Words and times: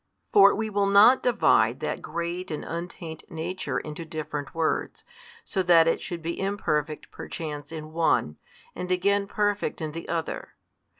For 0.33 0.55
we 0.55 0.71
will 0.71 0.87
not 0.87 1.21
divide 1.21 1.79
that 1.81 2.01
Great 2.01 2.49
and 2.49 2.63
Untaint 2.65 3.25
Nature 3.29 3.77
into 3.77 4.03
different 4.03 4.55
Words, 4.55 5.03
so 5.45 5.61
that 5.61 5.87
it 5.87 6.01
should 6.01 6.23
be 6.23 6.39
imperfect 6.39 7.11
perchance 7.11 7.71
in 7.71 7.91
one, 7.93 8.37
and 8.73 8.91
again 8.91 9.27
Perfect 9.27 9.79
in 9.79 9.91
the 9.91 10.09
other. 10.09 10.55